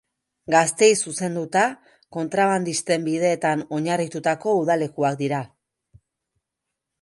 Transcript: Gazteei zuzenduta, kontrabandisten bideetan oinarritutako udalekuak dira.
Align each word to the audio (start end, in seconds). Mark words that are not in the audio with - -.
Gazteei 0.53 0.93
zuzenduta, 1.09 1.65
kontrabandisten 2.17 3.05
bideetan 3.09 3.61
oinarritutako 3.81 4.55
udalekuak 4.63 5.21
dira. 5.21 5.45